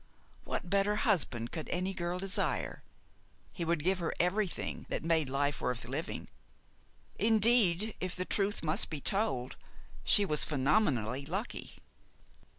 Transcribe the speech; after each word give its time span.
What 0.45 0.67
better 0.67 0.95
husband 0.95 1.51
could 1.51 1.69
any 1.69 1.93
girl 1.93 2.17
desire? 2.17 2.81
He 3.53 3.63
would 3.63 3.83
give 3.83 3.99
her 3.99 4.15
everything 4.19 4.87
that 4.89 5.03
made 5.03 5.29
life 5.29 5.61
worth 5.61 5.85
living. 5.85 6.27
Indeed, 7.19 7.93
if 7.99 8.15
the 8.15 8.25
truth 8.25 8.63
must 8.63 8.89
be 8.89 8.99
told, 8.99 9.57
she 10.03 10.25
was 10.25 10.43
phenomenally 10.43 11.27
lucky. 11.27 11.75